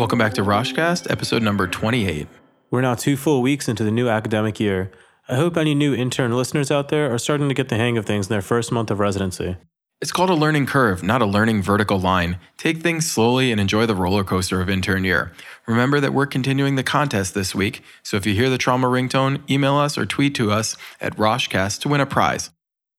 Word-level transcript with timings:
Welcome 0.00 0.18
back 0.18 0.32
to 0.32 0.40
Roshcast, 0.40 1.10
episode 1.10 1.42
number 1.42 1.66
28. 1.66 2.26
We're 2.70 2.80
now 2.80 2.94
two 2.94 3.18
full 3.18 3.42
weeks 3.42 3.68
into 3.68 3.84
the 3.84 3.90
new 3.90 4.08
academic 4.08 4.58
year. 4.58 4.90
I 5.28 5.34
hope 5.34 5.58
any 5.58 5.74
new 5.74 5.94
intern 5.94 6.34
listeners 6.34 6.70
out 6.70 6.88
there 6.88 7.12
are 7.12 7.18
starting 7.18 7.50
to 7.50 7.54
get 7.54 7.68
the 7.68 7.76
hang 7.76 7.98
of 7.98 8.06
things 8.06 8.26
in 8.26 8.30
their 8.32 8.40
first 8.40 8.72
month 8.72 8.90
of 8.90 8.98
residency. 8.98 9.58
It's 10.00 10.10
called 10.10 10.30
a 10.30 10.34
learning 10.34 10.64
curve, 10.64 11.02
not 11.02 11.20
a 11.20 11.26
learning 11.26 11.62
vertical 11.62 12.00
line. 12.00 12.38
Take 12.56 12.78
things 12.78 13.10
slowly 13.10 13.52
and 13.52 13.60
enjoy 13.60 13.84
the 13.84 13.94
roller 13.94 14.24
coaster 14.24 14.62
of 14.62 14.70
intern 14.70 15.04
year. 15.04 15.32
Remember 15.66 16.00
that 16.00 16.14
we're 16.14 16.24
continuing 16.24 16.76
the 16.76 16.82
contest 16.82 17.34
this 17.34 17.54
week, 17.54 17.82
so 18.02 18.16
if 18.16 18.24
you 18.24 18.32
hear 18.32 18.48
the 18.48 18.56
trauma 18.56 18.86
ringtone, 18.86 19.42
email 19.50 19.74
us 19.74 19.98
or 19.98 20.06
tweet 20.06 20.34
to 20.36 20.50
us 20.50 20.78
at 21.02 21.14
Roshcast 21.16 21.80
to 21.80 21.90
win 21.90 22.00
a 22.00 22.06
prize. 22.06 22.48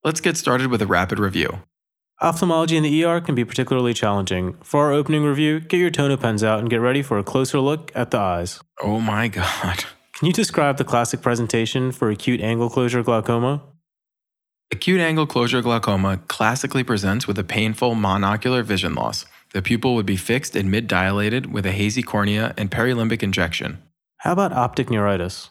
Let's 0.04 0.21
get 0.21 0.38
started 0.38 0.68
with 0.68 0.84
a 0.84 0.88
rapid 0.88 1.18
review. 1.18 1.63
Ophthalmology 2.21 2.77
in 2.77 2.84
the 2.84 3.03
ER 3.03 3.20
can 3.20 3.34
be 3.34 3.43
particularly 3.43 3.95
challenging. 3.95 4.53
For 4.62 4.85
our 4.85 4.91
opening 4.91 5.23
review, 5.23 5.59
get 5.59 5.77
your 5.77 5.89
Tono-Pens 5.89 6.43
out 6.43 6.59
and 6.59 6.70
get 6.70 6.77
ready 6.77 7.02
for 7.02 7.17
a 7.17 7.23
closer 7.23 7.59
look 7.59 7.91
at 7.95 8.12
the 8.12 8.20
eyes. 8.20 8.62
Oh 8.79 8.99
my 8.99 9.27
god. 9.27 9.85
Can 10.13 10.27
you 10.27 10.34
describe 10.34 10.77
the 10.77 10.84
classic 10.84 11.23
presentation 11.23 11.91
for 11.91 12.12
acute 12.12 12.39
angle 12.41 12.70
closure 12.70 13.02
glaucoma? 13.02 13.63
Acute 14.71 15.02
angle 15.02 15.26
closure 15.26 15.63
glaucoma 15.63 16.17
classically 16.27 16.84
presents 16.84 17.26
with 17.26 17.39
a 17.39 17.43
painful 17.43 17.95
monocular 17.95 18.63
vision 18.63 18.93
loss. 18.93 19.26
The 19.53 19.63
pupil 19.63 19.95
would 19.95 20.05
be 20.05 20.15
fixed 20.15 20.55
and 20.55 20.70
mid 20.70 20.88
dilated 20.88 21.51
with 21.51 21.65
a 21.65 21.71
hazy 21.71 22.03
cornea 22.03 22.53
and 22.55 22.70
perilimbic 22.70 23.23
injection. 23.23 23.81
How 24.17 24.34
about 24.34 24.53
optic 24.53 24.91
neuritis? 24.91 25.49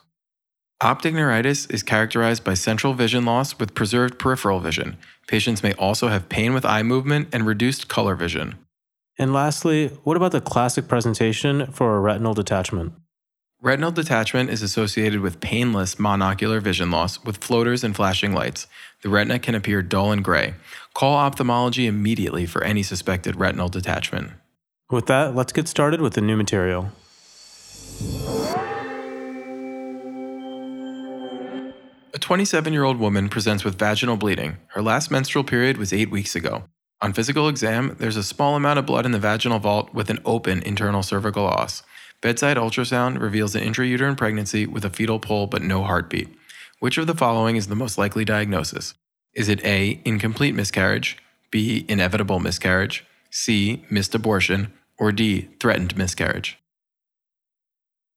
Optic 0.82 1.12
neuritis 1.12 1.66
is 1.66 1.82
characterized 1.82 2.42
by 2.42 2.54
central 2.54 2.94
vision 2.94 3.26
loss 3.26 3.58
with 3.58 3.74
preserved 3.74 4.18
peripheral 4.18 4.60
vision. 4.60 4.96
Patients 5.28 5.62
may 5.62 5.74
also 5.74 6.08
have 6.08 6.30
pain 6.30 6.54
with 6.54 6.64
eye 6.64 6.82
movement 6.82 7.28
and 7.32 7.46
reduced 7.46 7.86
color 7.88 8.14
vision. 8.14 8.54
And 9.18 9.34
lastly, 9.34 9.88
what 10.04 10.16
about 10.16 10.32
the 10.32 10.40
classic 10.40 10.88
presentation 10.88 11.70
for 11.70 11.94
a 11.94 12.00
retinal 12.00 12.32
detachment? 12.32 12.94
Retinal 13.60 13.90
detachment 13.90 14.48
is 14.48 14.62
associated 14.62 15.20
with 15.20 15.40
painless 15.40 15.96
monocular 15.96 16.62
vision 16.62 16.90
loss 16.90 17.22
with 17.22 17.44
floaters 17.44 17.84
and 17.84 17.94
flashing 17.94 18.32
lights. 18.32 18.66
The 19.02 19.10
retina 19.10 19.38
can 19.38 19.54
appear 19.54 19.82
dull 19.82 20.12
and 20.12 20.24
gray. 20.24 20.54
Call 20.94 21.14
ophthalmology 21.14 21.86
immediately 21.86 22.46
for 22.46 22.64
any 22.64 22.82
suspected 22.82 23.36
retinal 23.36 23.68
detachment. 23.68 24.30
With 24.90 25.08
that, 25.08 25.34
let's 25.34 25.52
get 25.52 25.68
started 25.68 26.00
with 26.00 26.14
the 26.14 26.22
new 26.22 26.38
material. 26.38 26.90
27 32.30 32.72
year 32.72 32.84
old 32.84 33.00
woman 33.00 33.28
presents 33.28 33.64
with 33.64 33.76
vaginal 33.76 34.16
bleeding. 34.16 34.56
Her 34.68 34.82
last 34.82 35.10
menstrual 35.10 35.42
period 35.42 35.76
was 35.76 35.92
eight 35.92 36.12
weeks 36.12 36.36
ago. 36.36 36.62
On 37.02 37.12
physical 37.12 37.48
exam, 37.48 37.96
there's 37.98 38.16
a 38.16 38.22
small 38.22 38.54
amount 38.54 38.78
of 38.78 38.86
blood 38.86 39.04
in 39.04 39.10
the 39.10 39.18
vaginal 39.18 39.58
vault 39.58 39.92
with 39.92 40.10
an 40.10 40.20
open 40.24 40.62
internal 40.62 41.02
cervical 41.02 41.44
os. 41.44 41.82
Bedside 42.22 42.56
ultrasound 42.56 43.20
reveals 43.20 43.56
an 43.56 43.64
intrauterine 43.64 44.16
pregnancy 44.16 44.64
with 44.64 44.84
a 44.84 44.90
fetal 44.90 45.18
pole 45.18 45.48
but 45.48 45.60
no 45.60 45.82
heartbeat. 45.82 46.28
Which 46.78 46.98
of 46.98 47.08
the 47.08 47.16
following 47.16 47.56
is 47.56 47.66
the 47.66 47.74
most 47.74 47.98
likely 47.98 48.24
diagnosis? 48.24 48.94
Is 49.34 49.48
it 49.48 49.64
A, 49.64 50.00
incomplete 50.04 50.54
miscarriage, 50.54 51.18
B, 51.50 51.84
inevitable 51.88 52.38
miscarriage, 52.38 53.04
C, 53.30 53.84
missed 53.90 54.14
abortion, 54.14 54.72
or 54.98 55.10
D, 55.10 55.48
threatened 55.58 55.96
miscarriage? 55.96 56.60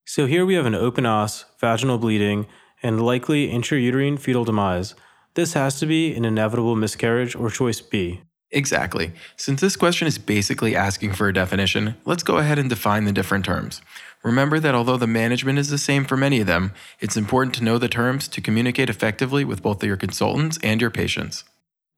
So 0.06 0.28
here 0.28 0.46
we 0.46 0.54
have 0.54 0.68
an 0.68 0.76
open 0.76 1.08
os, 1.08 1.46
vaginal 1.60 1.98
bleeding, 1.98 2.46
and 2.84 3.04
likely 3.04 3.50
intrauterine 3.50 4.20
fetal 4.20 4.44
demise. 4.44 4.94
This 5.34 5.54
has 5.54 5.80
to 5.80 5.86
be 5.86 6.14
an 6.14 6.26
inevitable 6.26 6.76
miscarriage 6.76 7.36
or 7.36 7.50
choice 7.50 7.82
B. 7.82 8.22
Exactly. 8.52 9.14
Since 9.36 9.62
this 9.62 9.76
question 9.76 10.08
is 10.08 10.20
basically 10.20 10.76
asking 10.76 11.14
for 11.14 11.28
a 11.28 11.34
definition, 11.34 11.96
let's 12.06 12.22
go 12.22 12.38
ahead 12.38 12.60
and 12.60 12.70
define 12.70 13.06
the 13.06 13.12
different 13.12 13.46
terms. 13.46 13.82
Remember 14.24 14.60
that 14.60 14.76
although 14.76 14.98
the 14.98 15.08
management 15.08 15.58
is 15.58 15.70
the 15.70 15.80
same 15.80 16.06
for 16.06 16.16
many 16.16 16.40
of 16.40 16.46
them, 16.46 16.72
it's 17.00 17.18
important 17.18 17.56
to 17.56 17.64
know 17.64 17.80
the 17.80 17.90
terms 17.90 18.28
to 18.28 18.42
communicate 18.42 18.92
effectively 18.92 19.44
with 19.44 19.64
both 19.64 19.84
your 19.84 19.98
consultants 19.98 20.60
and 20.62 20.80
your 20.80 20.92
patients. 20.92 21.44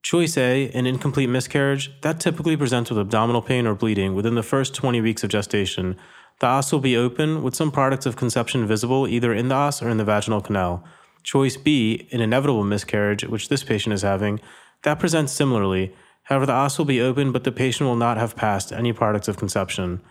Choice 0.01 0.37
A, 0.37 0.69
an 0.69 0.85
incomplete 0.85 1.29
miscarriage, 1.29 1.91
that 2.01 2.19
typically 2.19 2.55
presents 2.55 2.89
with 2.89 2.99
abdominal 2.99 3.41
pain 3.41 3.67
or 3.67 3.75
bleeding 3.75 4.15
within 4.15 4.35
the 4.35 4.43
first 4.43 4.73
20 4.75 5.01
weeks 5.01 5.23
of 5.23 5.31
gestation. 5.31 5.97
The 6.39 6.47
os 6.47 6.71
will 6.71 6.79
be 6.79 6.97
open 6.97 7.43
with 7.43 7.55
some 7.55 7.71
products 7.71 8.05
of 8.05 8.17
conception 8.17 8.67
visible 8.67 9.07
either 9.07 9.33
in 9.33 9.47
the 9.47 9.55
os 9.55 9.81
or 9.81 9.89
in 9.89 9.97
the 9.97 10.03
vaginal 10.03 10.41
canal. 10.41 10.83
Choice 11.23 11.57
B, 11.57 12.07
an 12.11 12.21
inevitable 12.21 12.63
miscarriage, 12.63 13.23
which 13.23 13.49
this 13.49 13.63
patient 13.63 13.93
is 13.93 14.01
having, 14.01 14.39
that 14.83 14.99
presents 14.99 15.33
similarly. 15.33 15.95
However, 16.23 16.45
the 16.45 16.53
os 16.53 16.77
will 16.77 16.85
be 16.85 17.01
open, 17.01 17.31
but 17.31 17.43
the 17.43 17.51
patient 17.51 17.87
will 17.87 17.95
not 17.95 18.17
have 18.17 18.35
passed 18.35 18.71
any 18.71 18.91
products 18.91 19.27
of 19.27 19.37
conception. 19.37 20.01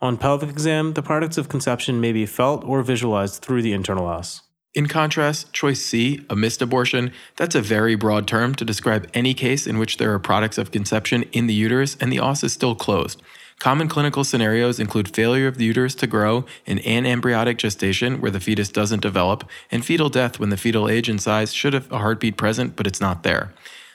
On 0.00 0.16
pelvic 0.16 0.50
exam, 0.50 0.94
the 0.94 1.02
products 1.02 1.38
of 1.38 1.48
conception 1.48 2.00
may 2.00 2.12
be 2.12 2.26
felt 2.26 2.64
or 2.64 2.82
visualized 2.82 3.42
through 3.42 3.62
the 3.62 3.72
internal 3.72 4.06
os. 4.06 4.42
In 4.74 4.86
contrast, 4.86 5.52
choice 5.52 5.84
C, 5.84 6.24
a 6.30 6.36
missed 6.36 6.62
abortion, 6.62 7.12
that's 7.36 7.54
a 7.54 7.60
very 7.60 7.94
broad 7.94 8.26
term 8.26 8.54
to 8.54 8.64
describe 8.64 9.08
any 9.12 9.34
case 9.34 9.66
in 9.66 9.78
which 9.78 9.98
there 9.98 10.14
are 10.14 10.18
products 10.18 10.56
of 10.56 10.70
conception 10.70 11.24
in 11.32 11.46
the 11.46 11.54
uterus 11.54 11.96
and 12.00 12.10
the 12.10 12.20
os 12.20 12.42
is 12.42 12.54
still 12.54 12.74
closed. 12.74 13.22
Common 13.62 13.86
clinical 13.86 14.24
scenarios 14.24 14.80
include 14.80 15.14
failure 15.14 15.46
of 15.46 15.56
the 15.56 15.64
uterus 15.64 15.94
to 15.94 16.08
grow, 16.08 16.44
an 16.66 16.80
anembryotic 16.80 17.58
gestation 17.58 18.20
where 18.20 18.32
the 18.32 18.40
fetus 18.40 18.68
doesn't 18.68 19.02
develop, 19.02 19.48
and 19.70 19.84
fetal 19.84 20.08
death 20.08 20.40
when 20.40 20.48
the 20.48 20.56
fetal 20.56 20.88
age 20.88 21.08
and 21.08 21.22
size 21.22 21.54
should 21.54 21.72
have 21.72 21.88
a 21.92 21.98
heartbeat 21.98 22.36
present 22.36 22.74
but 22.74 22.88
it's 22.88 23.00
not 23.00 23.22
there. 23.22 23.54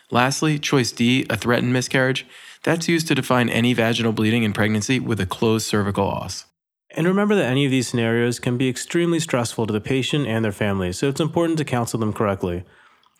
Lastly, 0.09 0.57
choice 0.57 0.93
D, 0.93 1.25
a 1.29 1.35
threatened 1.35 1.73
miscarriage, 1.73 2.25
that's 2.63 2.87
used 2.87 3.09
to 3.09 3.15
define 3.15 3.49
any 3.49 3.73
vaginal 3.73 4.13
bleeding 4.13 4.43
in 4.43 4.53
pregnancy 4.53 5.01
with 5.01 5.19
a 5.19 5.25
closed 5.25 5.67
cervical 5.67 6.07
os. 6.07 6.45
And 6.91 7.05
remember 7.05 7.35
that 7.35 7.51
any 7.51 7.65
of 7.65 7.71
these 7.71 7.89
scenarios 7.89 8.39
can 8.39 8.57
be 8.57 8.69
extremely 8.69 9.19
stressful 9.19 9.67
to 9.67 9.73
the 9.73 9.81
patient 9.81 10.27
and 10.27 10.45
their 10.45 10.53
family, 10.53 10.93
so 10.93 11.09
it's 11.09 11.19
important 11.19 11.57
to 11.57 11.65
counsel 11.65 11.99
them 11.99 12.13
correctly. 12.13 12.63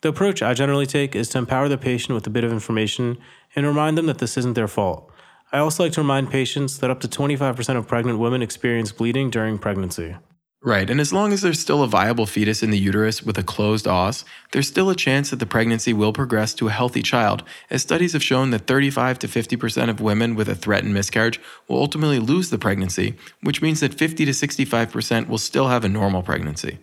The 0.02 0.08
approach 0.08 0.42
I 0.42 0.54
generally 0.54 0.86
take 0.86 1.14
is 1.14 1.28
to 1.30 1.40
empower 1.40 1.68
the 1.68 1.78
patient 1.78 2.16
with 2.16 2.26
a 2.26 2.30
bit 2.30 2.46
of 2.46 2.54
information 2.54 3.18
and 3.54 3.68
remind 3.68 3.98
them 3.98 4.06
that 4.06 4.20
this 4.20 4.38
isn't 4.38 4.54
their 4.54 4.70
fault. 4.70 5.12
I 5.52 5.60
also 5.60 5.84
like 5.84 5.94
to 5.94 6.02
remind 6.02 6.30
patients 6.30 6.80
that 6.80 6.90
up 6.90 7.00
to 7.02 7.08
25% 7.08 7.78
of 7.78 7.88
pregnant 7.88 8.20
women 8.20 8.42
experience 8.42 8.92
bleeding 8.92 9.30
during 9.30 9.58
pregnancy. 9.58 10.16
Right, 10.62 10.90
and 10.90 11.00
as 11.00 11.14
long 11.14 11.32
as 11.32 11.42
there's 11.42 11.60
still 11.60 11.84
a 11.84 11.88
viable 11.88 12.26
fetus 12.26 12.64
in 12.64 12.72
the 12.72 12.80
uterus 12.80 13.24
with 13.24 13.38
a 13.38 13.44
closed 13.44 13.88
os, 13.88 14.26
there's 14.52 14.68
still 14.68 14.90
a 14.90 14.96
chance 14.96 15.30
that 15.30 15.38
the 15.38 15.46
pregnancy 15.46 15.94
will 15.94 16.12
progress 16.12 16.54
to 16.56 16.68
a 16.68 16.72
healthy 16.72 17.02
child, 17.02 17.44
as 17.70 17.84
studies 17.84 18.14
have 18.14 18.24
shown 18.24 18.50
that 18.50 18.68
35 18.68 19.20
to 19.20 19.28
50% 19.28 19.90
of 19.90 20.02
women 20.02 20.36
with 20.36 20.50
a 20.50 20.56
threatened 20.56 20.94
miscarriage 20.94 21.40
will 21.70 21.78
ultimately 21.78 22.20
lose 22.20 22.50
the 22.50 22.58
pregnancy, 22.58 23.16
which 23.42 23.62
means 23.62 23.80
that 23.80 23.94
50 23.94 24.26
to 24.26 24.32
65% 24.32 25.30
will 25.30 25.38
still 25.38 25.68
have 25.70 25.86
a 25.86 25.90
normal 25.90 26.24
pregnancy. 26.24 26.80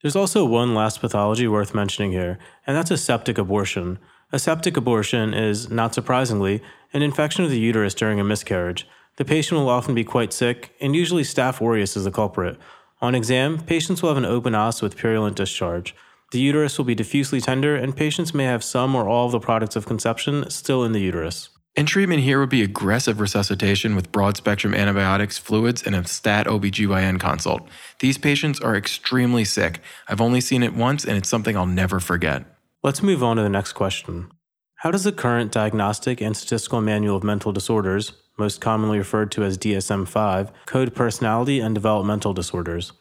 There's 0.00 0.16
also 0.16 0.44
one 0.44 0.74
last 0.74 1.00
pathology 1.00 1.48
worth 1.48 1.74
mentioning 1.74 2.12
here, 2.12 2.38
and 2.66 2.76
that's 2.76 2.92
a 2.92 2.96
septic 2.96 3.36
abortion. 3.36 3.98
A 4.30 4.38
septic 4.38 4.76
abortion 4.76 5.32
is, 5.32 5.70
not 5.70 5.94
surprisingly, 5.94 6.62
an 6.92 7.00
infection 7.00 7.44
of 7.44 7.50
the 7.50 7.58
uterus 7.58 7.94
during 7.94 8.20
a 8.20 8.24
miscarriage. 8.24 8.86
The 9.16 9.24
patient 9.24 9.58
will 9.58 9.70
often 9.70 9.94
be 9.94 10.04
quite 10.04 10.34
sick, 10.34 10.74
and 10.82 10.94
usually 10.94 11.22
Staph 11.22 11.62
aureus 11.62 11.96
is 11.96 12.04
the 12.04 12.10
culprit. 12.10 12.58
On 13.00 13.14
exam, 13.14 13.58
patients 13.58 14.02
will 14.02 14.10
have 14.10 14.18
an 14.18 14.26
open 14.26 14.54
os 14.54 14.82
with 14.82 14.98
purulent 14.98 15.34
discharge. 15.34 15.94
The 16.32 16.40
uterus 16.40 16.76
will 16.76 16.84
be 16.84 16.94
diffusely 16.94 17.40
tender, 17.40 17.74
and 17.74 17.96
patients 17.96 18.34
may 18.34 18.44
have 18.44 18.62
some 18.62 18.94
or 18.94 19.08
all 19.08 19.24
of 19.24 19.32
the 19.32 19.40
products 19.40 19.76
of 19.76 19.86
conception 19.86 20.50
still 20.50 20.84
in 20.84 20.92
the 20.92 21.00
uterus. 21.00 21.48
And 21.74 21.88
treatment 21.88 22.20
here 22.20 22.38
would 22.38 22.50
be 22.50 22.62
aggressive 22.62 23.20
resuscitation 23.20 23.96
with 23.96 24.12
broad 24.12 24.36
spectrum 24.36 24.74
antibiotics, 24.74 25.38
fluids, 25.38 25.82
and 25.82 25.94
a 25.94 26.06
stat 26.06 26.46
OBGYN 26.46 27.18
consult. 27.18 27.66
These 28.00 28.18
patients 28.18 28.60
are 28.60 28.76
extremely 28.76 29.44
sick. 29.44 29.80
I've 30.06 30.20
only 30.20 30.42
seen 30.42 30.62
it 30.62 30.74
once, 30.74 31.06
and 31.06 31.16
it's 31.16 31.30
something 31.30 31.56
I'll 31.56 31.64
never 31.64 31.98
forget. 31.98 32.44
Let's 32.80 33.02
move 33.02 33.24
on 33.24 33.36
to 33.36 33.42
the 33.42 33.48
next 33.48 33.72
question. 33.72 34.30
How 34.76 34.92
does 34.92 35.02
the 35.02 35.10
current 35.10 35.50
Diagnostic 35.50 36.20
and 36.20 36.36
Statistical 36.36 36.80
Manual 36.80 37.16
of 37.16 37.24
Mental 37.24 37.50
Disorders, 37.50 38.12
most 38.38 38.60
commonly 38.60 38.98
referred 38.98 39.32
to 39.32 39.42
as 39.42 39.58
DSM 39.58 40.06
5, 40.06 40.52
code 40.66 40.94
personality 40.94 41.58
and 41.58 41.74
developmental 41.74 42.32
disorders? 42.32 42.92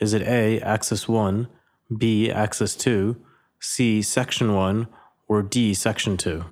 Is 0.00 0.14
it 0.14 0.22
A, 0.22 0.58
Axis 0.62 1.06
1, 1.06 1.48
B, 1.98 2.30
Axis 2.30 2.74
2, 2.76 3.16
C, 3.60 4.00
Section 4.00 4.54
1, 4.54 4.86
or 5.28 5.42
D, 5.42 5.74
Section 5.74 6.16
2? 6.16 6.46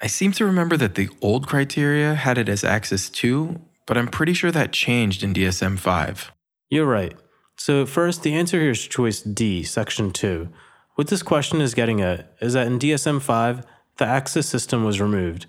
I 0.00 0.06
seem 0.06 0.32
to 0.32 0.46
remember 0.46 0.78
that 0.78 0.94
the 0.94 1.10
old 1.20 1.46
criteria 1.46 2.14
had 2.14 2.38
it 2.38 2.48
as 2.48 2.64
Axis 2.64 3.10
2, 3.10 3.60
but 3.86 3.98
I'm 3.98 4.08
pretty 4.08 4.32
sure 4.32 4.50
that 4.52 4.72
changed 4.72 5.22
in 5.22 5.34
DSM 5.34 5.78
5. 5.78 6.32
You're 6.70 6.86
right. 6.86 7.14
So, 7.58 7.84
first, 7.84 8.22
the 8.22 8.34
answer 8.34 8.58
here 8.58 8.70
is 8.70 8.86
choice 8.86 9.20
D, 9.20 9.62
Section 9.62 10.12
2. 10.12 10.48
What 10.96 11.08
this 11.08 11.22
question 11.22 11.60
is 11.60 11.74
getting 11.74 12.00
at 12.00 12.32
is 12.40 12.54
that 12.54 12.66
in 12.66 12.78
DSM 12.78 13.20
5, 13.20 13.66
the 13.98 14.06
axis 14.06 14.48
system 14.48 14.82
was 14.82 14.98
removed. 14.98 15.44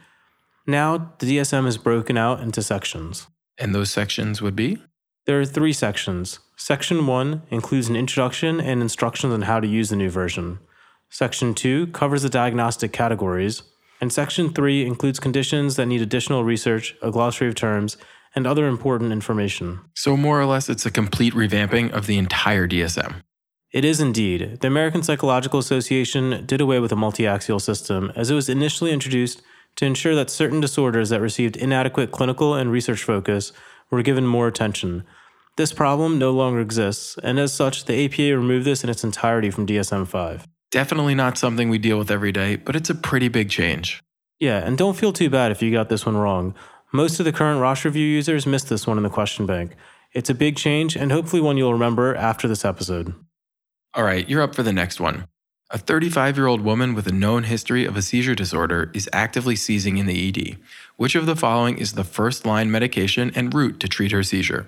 Now, 0.66 1.14
the 1.20 1.38
DSM 1.38 1.66
is 1.66 1.78
broken 1.78 2.18
out 2.18 2.42
into 2.42 2.62
sections. 2.62 3.28
And 3.58 3.74
those 3.74 3.90
sections 3.90 4.42
would 4.42 4.58
be? 4.58 4.84
There 5.26 5.40
are 5.40 5.46
three 5.46 5.72
sections. 5.72 6.40
Section 6.58 7.08
1 7.08 7.44
includes 7.50 7.88
an 7.88 7.96
introduction 7.96 8.60
and 8.60 8.82
instructions 8.82 9.34
on 9.34 9.44
how 9.44 9.62
to 9.62 9.68
use 9.68 9.88
the 9.90 9.96
new 9.96 10.10
version. 10.10 10.60
Section 11.10 11.54
2 11.54 11.88
covers 11.88 12.24
the 12.24 12.30
diagnostic 12.30 12.92
categories. 12.92 13.64
And 14.02 14.12
Section 14.12 14.52
3 14.54 14.86
includes 14.86 15.18
conditions 15.18 15.78
that 15.78 15.86
need 15.86 16.02
additional 16.02 16.44
research, 16.44 16.94
a 17.02 17.10
glossary 17.10 17.48
of 17.48 17.56
terms, 17.56 17.96
and 18.36 18.46
other 18.46 18.68
important 18.68 19.14
information. 19.14 19.80
So, 19.96 20.18
more 20.18 20.42
or 20.42 20.46
less, 20.46 20.68
it's 20.68 20.86
a 20.86 20.92
complete 20.92 21.34
revamping 21.34 21.92
of 21.92 22.06
the 22.06 22.18
entire 22.18 22.68
DSM. 22.68 23.22
It 23.72 23.84
is 23.84 24.00
indeed. 24.00 24.60
The 24.62 24.68
American 24.68 25.04
Psychological 25.04 25.60
Association 25.60 26.46
did 26.46 26.62
away 26.62 26.80
with 26.80 26.92
a 26.92 26.96
multi-axial 26.96 27.60
system 27.60 28.12
as 28.16 28.32
it 28.32 28.36
was 28.36 28.48
initially 28.48 28.92
introduced 28.92 29.42
to 29.76 29.86
ensure 29.86 30.16
that 30.16 30.30
certain 30.30 30.62
disorders 30.62 31.10
that 31.10 31.22
received 31.22 31.58
inadequate 31.58 32.12
clinical 32.12 32.56
and 32.56 32.72
research 32.72 33.04
focus 33.04 33.52
were 33.92 34.02
given 34.02 34.26
more 34.26 34.48
attention. 34.48 35.04
This 35.58 35.74
problem 35.74 36.18
no 36.18 36.32
longer 36.32 36.62
exists, 36.62 37.18
and 37.24 37.40
as 37.40 37.54
such, 37.54 37.86
the 37.86 38.06
APA 38.06 38.38
removed 38.38 38.66
this 38.66 38.84
in 38.84 38.90
its 38.90 39.04
entirety 39.04 39.50
from 39.52 39.68
DSM 39.68 40.08
5. 40.08 40.48
Definitely 40.72 41.16
not 41.16 41.38
something 41.38 41.70
we 41.70 41.78
deal 41.78 41.98
with 41.98 42.12
every 42.12 42.32
day, 42.32 42.56
but 42.56 42.76
it's 42.76 42.90
a 42.90 42.96
pretty 42.96 43.28
big 43.28 43.50
change. 43.50 44.02
Yeah, 44.40 44.60
and 44.60 44.78
don't 44.78 44.98
feel 44.98 45.12
too 45.12 45.30
bad 45.30 45.52
if 45.52 45.62
you 45.62 45.72
got 45.72 45.90
this 45.90 46.06
one 46.06 46.16
wrong. 46.16 46.56
Most 46.94 47.20
of 47.20 47.26
the 47.26 47.34
current 47.34 47.60
Rosh 47.60 47.86
Review 47.86 48.06
users 48.06 48.46
missed 48.46 48.70
this 48.70 48.88
one 48.88 48.98
in 48.98 49.04
the 49.04 49.10
question 49.10 49.46
bank. 49.46 49.76
It's 50.14 50.30
a 50.30 50.36
big 50.36 50.56
change, 50.56 50.96
and 50.96 51.12
hopefully 51.12 51.42
one 51.42 51.58
you'll 51.58 51.74
remember 51.74 52.16
after 52.16 52.48
this 52.48 52.64
episode. 52.64 53.14
All 53.94 54.04
right, 54.04 54.28
you're 54.30 54.42
up 54.42 54.56
for 54.56 54.64
the 54.64 54.74
next 54.74 55.00
one. 55.00 55.28
A 55.70 55.78
35 55.78 56.38
year 56.38 56.48
old 56.48 56.62
woman 56.62 56.94
with 56.94 57.08
a 57.08 57.12
known 57.12 57.44
history 57.44 57.84
of 57.84 57.98
a 57.98 58.02
seizure 58.02 58.36
disorder 58.36 58.90
is 58.94 59.10
actively 59.12 59.56
seizing 59.56 59.98
in 59.98 60.06
the 60.06 60.30
ED. 60.30 60.58
Which 60.96 61.16
of 61.16 61.26
the 61.26 61.36
following 61.36 61.78
is 61.78 61.94
the 61.94 62.06
first 62.06 62.46
line 62.46 62.72
medication 62.72 63.32
and 63.36 63.54
route 63.54 63.80
to 63.82 63.88
treat 63.90 64.14
her 64.14 64.24
seizure? 64.24 64.68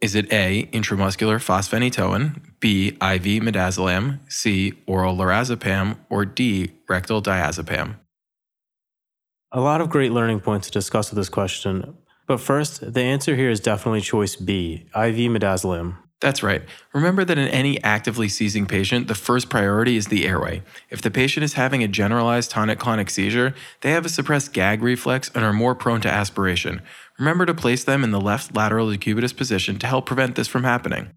Is 0.00 0.14
it 0.14 0.32
A, 0.32 0.68
intramuscular 0.72 1.38
fosphenytoin, 1.38 2.40
B, 2.60 2.88
IV 2.88 3.42
midazolam, 3.42 4.20
C, 4.28 4.74
oral 4.86 5.16
lorazepam, 5.16 5.98
or 6.08 6.24
D, 6.24 6.72
rectal 6.88 7.20
diazepam? 7.20 7.96
A 9.50 9.60
lot 9.60 9.80
of 9.80 9.90
great 9.90 10.12
learning 10.12 10.40
points 10.40 10.68
to 10.68 10.72
discuss 10.72 11.10
with 11.10 11.16
this 11.16 11.28
question, 11.28 11.96
but 12.26 12.40
first, 12.40 12.92
the 12.94 13.00
answer 13.00 13.34
here 13.34 13.50
is 13.50 13.60
definitely 13.60 14.02
choice 14.02 14.36
B, 14.36 14.86
IV 14.94 15.16
midazolam. 15.32 15.96
That's 16.20 16.42
right. 16.42 16.62
Remember 16.92 17.24
that 17.24 17.38
in 17.38 17.46
any 17.48 17.80
actively 17.84 18.28
seizing 18.28 18.66
patient, 18.66 19.06
the 19.06 19.14
first 19.14 19.48
priority 19.48 19.96
is 19.96 20.08
the 20.08 20.26
airway. 20.26 20.62
If 20.90 21.00
the 21.00 21.12
patient 21.12 21.44
is 21.44 21.52
having 21.52 21.84
a 21.84 21.88
generalized 21.88 22.50
tonic 22.50 22.80
clonic 22.80 23.08
seizure, 23.08 23.54
they 23.82 23.92
have 23.92 24.04
a 24.04 24.08
suppressed 24.08 24.52
gag 24.52 24.82
reflex 24.82 25.30
and 25.32 25.44
are 25.44 25.52
more 25.52 25.76
prone 25.76 26.00
to 26.00 26.10
aspiration. 26.10 26.82
Remember 27.20 27.46
to 27.46 27.54
place 27.54 27.84
them 27.84 28.02
in 28.02 28.10
the 28.10 28.20
left 28.20 28.56
lateral 28.56 28.88
decubitus 28.88 29.36
position 29.36 29.78
to 29.78 29.86
help 29.86 30.06
prevent 30.06 30.34
this 30.34 30.48
from 30.48 30.64
happening. 30.64 31.10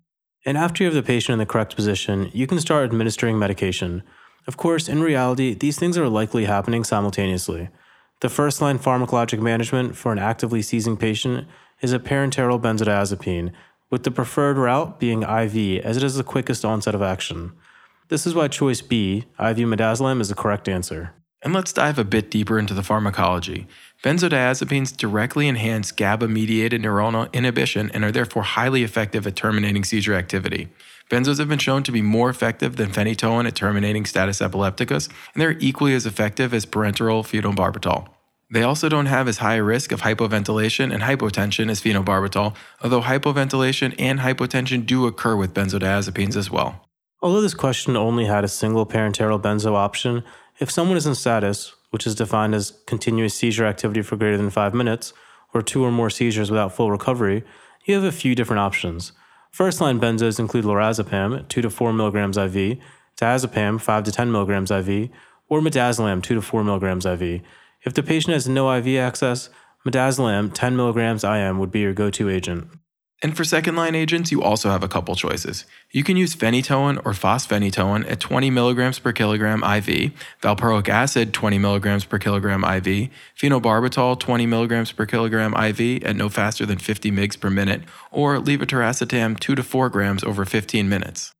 And 0.45 0.56
after 0.57 0.83
you 0.83 0.88
have 0.88 0.95
the 0.95 1.04
patient 1.04 1.33
in 1.33 1.39
the 1.39 1.45
correct 1.47 1.75
position, 1.75 2.30
you 2.31 2.45
can 2.45 2.59
start 2.59 2.86
administering 2.86 3.39
medication. 3.39 4.04
Of 4.47 4.57
course, 4.57 4.88
in 4.88 5.01
reality, 5.01 5.56
these 5.56 5.80
things 5.80 5.97
are 5.97 6.09
likely 6.09 6.45
happening 6.45 6.83
simultaneously. 6.83 7.69
The 8.21 8.30
first 8.30 8.62
line 8.62 8.77
pharmacologic 8.77 9.39
management 9.39 9.95
for 9.95 10.12
an 10.12 10.19
actively 10.19 10.62
seizing 10.62 10.97
patient 10.97 11.47
is 11.81 11.92
a 11.92 12.00
parenteral 12.00 12.62
benzodiazepine 12.62 13.51
with 13.92 14.04
the 14.04 14.10
preferred 14.10 14.58
route 14.58 15.00
being 15.00 15.22
IV, 15.22 15.86
as 15.86 15.98
it 15.98 16.04
is 16.04 16.16
the 16.16 16.24
quickest 16.24 16.66
onset 16.66 16.96
of 16.96 17.04
action. 17.04 17.52
This 18.08 18.26
is 18.26 18.34
why 18.34 18.48
choice 18.48 18.82
B, 18.82 19.26
IV 19.40 19.58
midazolam, 19.58 20.20
is 20.20 20.30
the 20.30 20.36
correct 20.36 20.68
answer. 20.68 21.14
And 21.44 21.54
let's 21.54 21.74
dive 21.74 21.98
a 21.98 22.04
bit 22.04 22.30
deeper 22.30 22.60
into 22.60 22.74
the 22.74 22.84
pharmacology. 22.84 23.68
Benzodiazepines 24.04 24.96
directly 24.96 25.48
enhance 25.48 25.92
GABA 25.92 26.28
mediated 26.28 26.82
neuronal 26.82 27.32
inhibition 27.34 27.90
and 27.94 28.04
are 28.04 28.12
therefore 28.12 28.44
highly 28.44 28.84
effective 28.84 29.26
at 29.26 29.36
terminating 29.36 29.84
seizure 29.84 30.14
activity. 30.14 30.70
Benzos 31.10 31.40
have 31.40 31.50
been 31.50 31.60
shown 31.60 31.84
to 31.84 31.92
be 31.92 32.02
more 32.02 32.30
effective 32.30 32.76
than 32.76 32.92
phenytoin 32.92 33.48
at 33.48 33.56
terminating 33.56 34.06
status 34.06 34.42
epilepticus, 34.42 35.08
and 35.34 35.42
they're 35.42 35.58
equally 35.60 35.94
as 35.94 36.06
effective 36.06 36.54
as 36.54 36.66
parenteral 36.66 37.24
phenobarbital. 37.24 38.08
They 38.51 38.63
also 38.63 38.89
don't 38.89 39.06
have 39.06 39.30
as 39.30 39.38
high 39.38 39.56
a 39.56 39.63
risk 39.63 39.94
of 39.94 40.01
hypoventilation 40.01 40.94
and 40.94 41.03
hypotension 41.03 41.71
as 41.71 41.81
phenobarbital, 41.81 42.53
although 42.83 43.01
hypoventilation 43.01 43.95
and 43.98 44.19
hypotension 44.19 44.86
do 44.86 45.07
occur 45.07 45.38
with 45.38 45.53
benzodiazepines 45.53 46.36
as 46.36 46.51
well. 46.51 46.86
Although 47.21 47.39
this 47.39 47.53
question 47.53 47.95
only 47.95 48.25
had 48.25 48.44
a 48.44 48.50
single 48.50 48.86
parenteral 48.86 49.42
benzo 49.42 49.74
option, 49.74 50.24
if 50.59 50.69
someone 50.69 50.98
is 50.98 51.07
in 51.07 51.15
status, 51.15 51.74
which 51.92 52.06
is 52.06 52.13
defined 52.13 52.53
as 52.53 52.77
continuous 52.88 53.33
seizure 53.33 53.65
activity 53.65 54.01
for 54.01 54.18
greater 54.18 54.38
than 54.38 54.50
5 54.50 54.74
minutes, 54.74 55.13
or 55.54 55.62
two 55.62 55.83
or 55.83 55.92
more 55.92 56.09
seizures 56.09 56.51
without 56.51 56.75
full 56.75 56.92
recovery, 56.92 57.44
you 57.86 57.95
have 57.95 58.04
a 58.04 58.12
few 58.12 58.36
different 58.36 58.59
options. 58.59 59.13
First 59.51 59.80
line 59.80 60.00
benzos 60.00 60.39
include 60.39 60.65
lorazepam, 60.65 61.47
2 61.47 61.62
to 61.62 61.69
4 61.69 61.92
mg 61.94 62.45
IV, 62.45 62.80
diazepam, 63.18 63.80
5 63.80 64.04
to 64.04 64.12
10 64.12 64.31
mg 64.31 64.80
IV, 64.80 65.09
or 65.47 65.62
midazolam, 65.62 66.21
2 66.21 66.36
to 66.36 66.42
4 66.42 66.63
mg 66.63 67.21
IV. 67.21 67.42
If 67.83 67.94
the 67.94 68.04
patient 68.04 68.33
has 68.33 68.48
no 68.48 68.72
IV 68.75 69.00
access, 69.00 69.50
midazolam 69.86 70.54
10 70.54 70.78
mg 70.78 71.24
IM 71.24 71.60
would 71.60 71.72
be 71.72 71.80
your 71.80 71.94
go 71.94 72.10
to 72.12 72.30
agent. 72.30 72.68
And 73.24 73.38
for 73.38 73.44
second 73.44 73.75
line 73.75 73.94
agents, 73.94 74.31
you 74.31 74.42
also 74.42 74.72
have 74.72 74.81
a 74.81 74.88
couple 74.88 75.16
choices. 75.16 75.66
You 75.92 76.04
can 76.04 76.18
use 76.18 76.36
phenytoin 76.36 76.98
or 77.06 77.13
fosphenytoin 77.13 78.10
at 78.10 78.19
20 78.19 78.50
milligrams 78.50 78.98
per 78.98 79.13
kilogram 79.13 79.63
IV, 79.63 80.12
valproic 80.42 80.89
acid 80.89 81.31
20 81.31 81.60
milligrams 81.60 82.04
per 82.04 82.18
kilogram 82.18 82.63
IV, 82.63 83.10
phenobarbital 83.39 84.19
20 84.19 84.45
milligrams 84.48 84.92
per 84.92 85.06
kilogram 85.06 85.54
IV 85.54 86.04
at 86.04 86.16
no 86.16 86.30
faster 86.30 86.66
than 86.66 86.80
50 86.80 87.12
mg 87.12 87.39
per 87.39 87.51
minute, 87.51 87.83
or 88.10 88.38
levetiracetam 88.38 89.39
2 89.39 89.56
to 89.56 89.62
4 89.62 89.89
grams 89.89 90.24
over 90.24 90.44
15 90.44 90.89
minutes. 90.89 91.31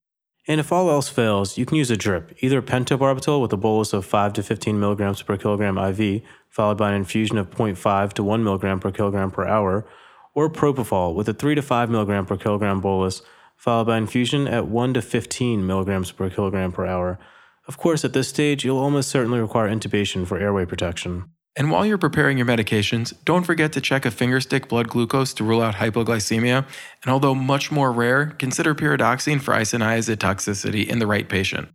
And 0.48 0.60
if 0.60 0.72
all 0.72 0.90
else 0.90 1.08
fails, 1.08 1.58
you 1.58 1.66
can 1.66 1.78
use 1.78 1.92
a 1.92 1.98
drip, 1.98 2.36
either 2.40 2.62
pentobarbital 2.62 3.42
with 3.42 3.54
a 3.54 3.58
bolus 3.58 3.94
of 3.94 4.06
5 4.06 4.34
to 4.34 4.44
15 4.44 4.80
milligrams 4.80 5.22
per 5.22 5.38
kilogram 5.38 5.78
IV, 5.78 6.24
followed 6.50 6.78
by 6.78 6.90
an 6.90 6.96
infusion 6.96 7.38
of 7.38 7.52
0.5 7.52 8.14
to 8.14 8.24
1 8.24 8.44
milligram 8.44 8.80
per 8.80 8.92
kilogram 8.92 9.30
per 9.30 9.46
hour, 9.48 9.86
or 10.34 10.50
propofol 10.50 11.14
with 11.14 11.30
a 11.30 11.34
3 11.34 11.56
to 11.56 11.62
5 11.62 11.90
milligram 11.90 12.26
per 12.26 12.38
kilogram 12.38 12.82
bolus, 12.82 13.22
followed 13.56 13.86
by 13.86 13.98
infusion 13.98 14.48
at 14.48 14.68
1 14.68 14.96
to 14.96 15.02
15 15.02 15.66
milligrams 15.68 16.12
per 16.12 16.30
kilogram 16.30 16.72
per 16.72 16.88
hour. 16.88 17.20
Of 17.68 17.78
course, 17.78 18.04
at 18.04 18.14
this 18.14 18.28
stage, 18.28 18.66
you'll 18.66 18.80
almost 18.80 19.10
certainly 19.10 19.40
require 19.40 19.70
intubation 19.70 20.26
for 20.26 20.40
airway 20.40 20.66
protection. 20.66 21.26
And 21.58 21.70
while 21.70 21.86
you're 21.86 21.98
preparing 21.98 22.38
your 22.38 22.48
medications, 22.48 23.14
don't 23.26 23.44
forget 23.44 23.74
to 23.74 23.82
check 23.82 24.06
a 24.06 24.12
fingerstick 24.12 24.70
blood 24.70 24.88
glucose 24.88 25.34
to 25.34 25.44
rule 25.44 25.62
out 25.62 25.76
hypoglycemia. 25.76 26.66
And 27.04 27.12
although 27.12 27.36
much 27.36 27.72
more 27.72 27.92
rare, 27.92 28.28
consider 28.28 28.74
pyridoxine 28.74 29.42
for 29.42 29.54
isoniazid 29.54 30.18
toxicity 30.18 30.88
in 30.88 31.00
the 31.00 31.08
right 31.08 31.28
patient. 31.28 31.68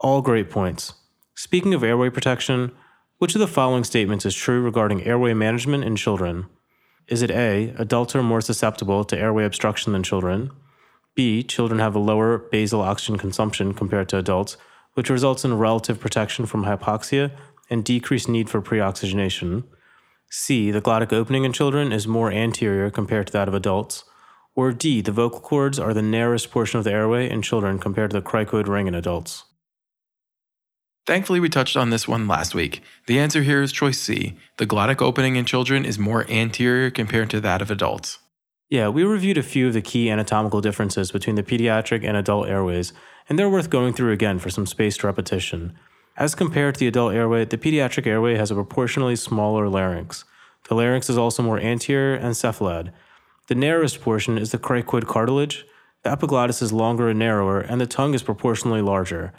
All 0.00 0.20
great 0.20 0.50
points. 0.50 0.94
Speaking 1.34 1.72
of 1.72 1.82
airway 1.82 2.10
protection, 2.10 2.72
which 3.18 3.34
of 3.34 3.40
the 3.40 3.48
following 3.48 3.84
statements 3.84 4.26
is 4.26 4.34
true 4.34 4.60
regarding 4.60 5.04
airway 5.04 5.32
management 5.32 5.84
in 5.84 5.96
children? 5.96 6.46
Is 7.08 7.22
it 7.22 7.30
A, 7.30 7.74
adults 7.78 8.14
are 8.14 8.22
more 8.22 8.40
susceptible 8.42 9.04
to 9.04 9.18
airway 9.18 9.44
obstruction 9.44 9.92
than 9.92 10.02
children? 10.02 10.50
B, 11.14 11.42
children 11.42 11.78
have 11.80 11.94
a 11.94 11.98
lower 12.00 12.38
basal 12.38 12.82
oxygen 12.82 13.16
consumption 13.18 13.72
compared 13.72 14.08
to 14.10 14.18
adults, 14.18 14.56
which 14.94 15.08
results 15.08 15.44
in 15.44 15.56
relative 15.56 16.00
protection 16.00 16.44
from 16.46 16.64
hypoxia 16.64 17.30
and 17.72 17.84
decreased 17.84 18.28
need 18.28 18.50
for 18.50 18.60
preoxygenation. 18.60 19.64
C. 20.30 20.70
The 20.70 20.82
glottic 20.82 21.12
opening 21.12 21.44
in 21.44 21.52
children 21.52 21.92
is 21.92 22.06
more 22.06 22.30
anterior 22.30 22.90
compared 22.90 23.26
to 23.28 23.32
that 23.32 23.48
of 23.48 23.54
adults. 23.54 24.04
Or 24.54 24.72
D. 24.72 25.00
The 25.00 25.10
vocal 25.10 25.40
cords 25.40 25.78
are 25.78 25.94
the 25.94 26.02
narrowest 26.02 26.50
portion 26.50 26.78
of 26.78 26.84
the 26.84 26.92
airway 26.92 27.28
in 27.28 27.40
children 27.40 27.78
compared 27.78 28.10
to 28.10 28.20
the 28.20 28.26
cricoid 28.26 28.68
ring 28.68 28.86
in 28.86 28.94
adults. 28.94 29.44
Thankfully, 31.06 31.40
we 31.40 31.48
touched 31.48 31.76
on 31.76 31.90
this 31.90 32.06
one 32.06 32.28
last 32.28 32.54
week. 32.54 32.82
The 33.06 33.18
answer 33.18 33.42
here 33.42 33.62
is 33.62 33.72
choice 33.72 33.98
C. 33.98 34.36
The 34.58 34.66
glottic 34.66 35.02
opening 35.02 35.36
in 35.36 35.46
children 35.46 35.84
is 35.84 35.98
more 35.98 36.30
anterior 36.30 36.90
compared 36.90 37.30
to 37.30 37.40
that 37.40 37.62
of 37.62 37.70
adults. 37.70 38.18
Yeah, 38.68 38.88
we 38.88 39.02
reviewed 39.02 39.38
a 39.38 39.42
few 39.42 39.66
of 39.66 39.74
the 39.74 39.82
key 39.82 40.10
anatomical 40.10 40.60
differences 40.60 41.10
between 41.10 41.36
the 41.36 41.42
pediatric 41.42 42.06
and 42.06 42.16
adult 42.16 42.48
airways, 42.48 42.92
and 43.28 43.38
they're 43.38 43.50
worth 43.50 43.68
going 43.68 43.94
through 43.94 44.12
again 44.12 44.38
for 44.38 44.50
some 44.50 44.66
spaced 44.66 45.02
repetition. 45.02 45.76
As 46.16 46.34
compared 46.34 46.74
to 46.74 46.80
the 46.80 46.88
adult 46.88 47.14
airway, 47.14 47.44
the 47.46 47.56
pediatric 47.56 48.06
airway 48.06 48.36
has 48.36 48.50
a 48.50 48.54
proportionally 48.54 49.16
smaller 49.16 49.68
larynx. 49.68 50.24
The 50.68 50.74
larynx 50.74 51.08
is 51.08 51.16
also 51.16 51.42
more 51.42 51.58
anterior 51.58 52.14
and 52.14 52.34
cephalad. 52.34 52.92
The 53.48 53.54
narrowest 53.54 54.00
portion 54.02 54.36
is 54.36 54.52
the 54.52 54.58
cricoid 54.58 55.06
cartilage. 55.06 55.64
The 56.04 56.10
epiglottis 56.10 56.60
is 56.60 56.72
longer 56.72 57.08
and 57.08 57.18
narrower, 57.18 57.60
and 57.60 57.80
the 57.80 57.86
tongue 57.86 58.14
is 58.14 58.22
proportionally 58.22 58.82
larger. 58.82 59.32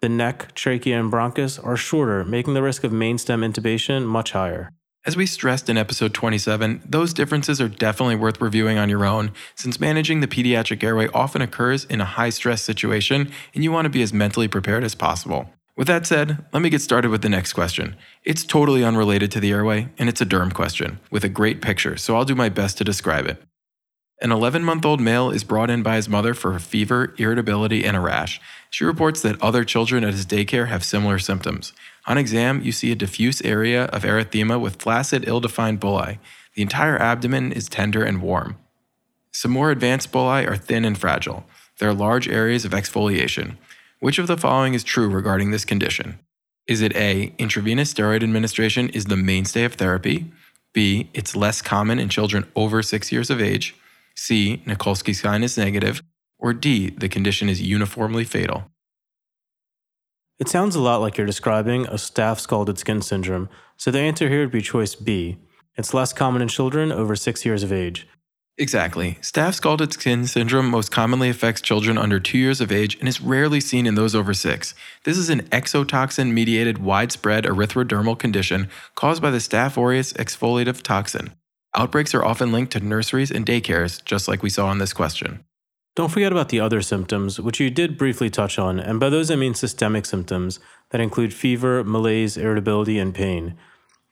The 0.00 0.08
neck, 0.08 0.54
trachea, 0.54 0.98
and 0.98 1.12
bronchus 1.12 1.62
are 1.64 1.76
shorter, 1.76 2.24
making 2.24 2.54
the 2.54 2.62
risk 2.62 2.84
of 2.84 2.92
main 2.92 3.18
stem 3.18 3.40
intubation 3.40 4.06
much 4.06 4.32
higher. 4.32 4.70
As 5.04 5.16
we 5.16 5.26
stressed 5.26 5.68
in 5.68 5.76
episode 5.76 6.14
27, 6.14 6.82
those 6.86 7.12
differences 7.12 7.60
are 7.60 7.68
definitely 7.68 8.16
worth 8.16 8.40
reviewing 8.40 8.78
on 8.78 8.88
your 8.88 9.04
own, 9.04 9.32
since 9.54 9.80
managing 9.80 10.20
the 10.20 10.28
pediatric 10.28 10.82
airway 10.84 11.08
often 11.12 11.42
occurs 11.42 11.86
in 11.86 12.00
a 12.00 12.04
high 12.04 12.30
stress 12.30 12.62
situation 12.62 13.32
and 13.54 13.64
you 13.64 13.72
want 13.72 13.86
to 13.86 13.90
be 13.90 14.02
as 14.02 14.12
mentally 14.12 14.46
prepared 14.46 14.84
as 14.84 14.94
possible. 14.94 15.50
With 15.80 15.86
that 15.86 16.04
said, 16.04 16.44
let 16.52 16.60
me 16.60 16.68
get 16.68 16.82
started 16.82 17.10
with 17.10 17.22
the 17.22 17.30
next 17.30 17.54
question. 17.54 17.96
It's 18.22 18.44
totally 18.44 18.84
unrelated 18.84 19.30
to 19.30 19.40
the 19.40 19.50
airway, 19.50 19.88
and 19.96 20.10
it's 20.10 20.20
a 20.20 20.26
derm 20.26 20.52
question 20.52 21.00
with 21.10 21.24
a 21.24 21.28
great 21.30 21.62
picture, 21.62 21.96
so 21.96 22.14
I'll 22.14 22.26
do 22.26 22.34
my 22.34 22.50
best 22.50 22.76
to 22.76 22.84
describe 22.84 23.26
it. 23.26 23.42
An 24.20 24.30
11 24.30 24.62
month 24.62 24.84
old 24.84 25.00
male 25.00 25.30
is 25.30 25.42
brought 25.42 25.70
in 25.70 25.82
by 25.82 25.96
his 25.96 26.06
mother 26.06 26.34
for 26.34 26.58
fever, 26.58 27.14
irritability, 27.16 27.86
and 27.86 27.96
a 27.96 28.00
rash. 28.00 28.42
She 28.68 28.84
reports 28.84 29.22
that 29.22 29.40
other 29.40 29.64
children 29.64 30.04
at 30.04 30.12
his 30.12 30.26
daycare 30.26 30.68
have 30.68 30.84
similar 30.84 31.18
symptoms. 31.18 31.72
On 32.06 32.18
exam, 32.18 32.60
you 32.60 32.72
see 32.72 32.92
a 32.92 32.94
diffuse 32.94 33.40
area 33.40 33.86
of 33.86 34.02
erythema 34.02 34.60
with 34.60 34.82
flaccid, 34.82 35.26
ill 35.26 35.40
defined 35.40 35.80
bullae. 35.80 36.18
The 36.56 36.60
entire 36.60 36.98
abdomen 36.98 37.52
is 37.52 37.70
tender 37.70 38.04
and 38.04 38.20
warm. 38.20 38.58
Some 39.32 39.52
more 39.52 39.70
advanced 39.70 40.12
bullae 40.12 40.46
are 40.46 40.58
thin 40.58 40.84
and 40.84 40.98
fragile. 40.98 41.46
There 41.78 41.88
are 41.88 41.94
large 41.94 42.28
areas 42.28 42.66
of 42.66 42.72
exfoliation. 42.72 43.56
Which 44.00 44.18
of 44.18 44.26
the 44.26 44.38
following 44.38 44.72
is 44.72 44.82
true 44.82 45.10
regarding 45.10 45.50
this 45.50 45.66
condition? 45.66 46.20
Is 46.66 46.80
it 46.80 46.96
A, 46.96 47.34
intravenous 47.36 47.92
steroid 47.92 48.22
administration 48.22 48.88
is 48.88 49.04
the 49.04 49.16
mainstay 49.16 49.64
of 49.64 49.74
therapy? 49.74 50.32
B, 50.72 51.10
it's 51.12 51.36
less 51.36 51.60
common 51.60 51.98
in 51.98 52.08
children 52.08 52.46
over 52.56 52.82
six 52.82 53.12
years 53.12 53.28
of 53.28 53.42
age? 53.42 53.74
C, 54.16 54.62
Nikolsky 54.66 55.14
sign 55.14 55.42
is 55.42 55.58
negative? 55.58 56.02
Or 56.38 56.54
D, 56.54 56.88
the 56.88 57.10
condition 57.10 57.50
is 57.50 57.60
uniformly 57.60 58.24
fatal? 58.24 58.70
It 60.38 60.48
sounds 60.48 60.74
a 60.74 60.80
lot 60.80 61.02
like 61.02 61.18
you're 61.18 61.26
describing 61.26 61.86
a 61.86 61.94
staph 61.96 62.40
scalded 62.40 62.78
skin 62.78 63.02
syndrome, 63.02 63.50
so 63.76 63.90
the 63.90 64.00
answer 64.00 64.30
here 64.30 64.40
would 64.40 64.50
be 64.50 64.62
choice 64.62 64.94
B. 64.94 65.36
It's 65.76 65.92
less 65.92 66.14
common 66.14 66.40
in 66.40 66.48
children 66.48 66.90
over 66.90 67.14
six 67.14 67.44
years 67.44 67.62
of 67.62 67.70
age. 67.70 68.08
Exactly. 68.60 69.16
Staph 69.22 69.54
scalded 69.54 69.90
skin 69.94 70.26
syndrome 70.26 70.68
most 70.68 70.92
commonly 70.92 71.30
affects 71.30 71.62
children 71.62 71.96
under 71.96 72.20
two 72.20 72.36
years 72.36 72.60
of 72.60 72.70
age 72.70 72.94
and 73.00 73.08
is 73.08 73.18
rarely 73.18 73.58
seen 73.58 73.86
in 73.86 73.94
those 73.94 74.14
over 74.14 74.34
six. 74.34 74.74
This 75.04 75.16
is 75.16 75.30
an 75.30 75.40
exotoxin 75.44 76.34
mediated 76.34 76.76
widespread 76.76 77.44
erythrodermal 77.44 78.18
condition 78.18 78.68
caused 78.94 79.22
by 79.22 79.30
the 79.30 79.38
Staph 79.38 79.78
aureus 79.78 80.12
exfoliative 80.12 80.82
toxin. 80.82 81.32
Outbreaks 81.74 82.14
are 82.14 82.22
often 82.22 82.52
linked 82.52 82.72
to 82.72 82.80
nurseries 82.80 83.30
and 83.30 83.46
daycares, 83.46 84.04
just 84.04 84.28
like 84.28 84.42
we 84.42 84.50
saw 84.50 84.70
in 84.70 84.76
this 84.76 84.92
question. 84.92 85.42
Don't 85.96 86.10
forget 86.10 86.30
about 86.30 86.50
the 86.50 86.60
other 86.60 86.82
symptoms, 86.82 87.40
which 87.40 87.60
you 87.60 87.70
did 87.70 87.96
briefly 87.96 88.28
touch 88.28 88.58
on, 88.58 88.78
and 88.78 89.00
by 89.00 89.08
those 89.08 89.30
I 89.30 89.36
mean 89.36 89.54
systemic 89.54 90.04
symptoms 90.04 90.60
that 90.90 91.00
include 91.00 91.32
fever, 91.32 91.82
malaise, 91.82 92.36
irritability, 92.36 92.98
and 92.98 93.14
pain. 93.14 93.54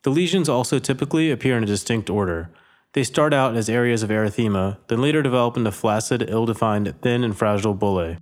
The 0.01 0.09
lesions 0.09 0.49
also 0.49 0.79
typically 0.79 1.29
appear 1.29 1.55
in 1.55 1.63
a 1.63 1.67
distinct 1.67 2.09
order. 2.09 2.49
They 2.93 3.03
start 3.03 3.33
out 3.33 3.55
as 3.55 3.69
areas 3.69 4.01
of 4.01 4.09
erythema, 4.09 4.77
then 4.87 5.01
later 5.01 5.21
develop 5.21 5.55
into 5.55 5.71
flaccid, 5.71 6.25
ill 6.27 6.47
defined, 6.47 6.93
thin, 7.01 7.23
and 7.23 7.37
fragile 7.37 7.75
bullae. 7.75 8.17